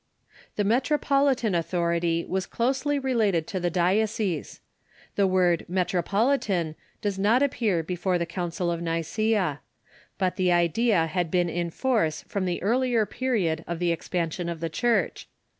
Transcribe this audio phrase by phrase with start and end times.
[0.55, 4.59] The metropolitan authority was closely related to the dio cese.
[5.15, 9.59] The Avord metropolitan does not appear before the Coun cil of Nicaea.
[10.17, 14.49] But the idea had been in force from '^''Soritr the earlier period of the expansion
[14.49, 15.27] of the Church.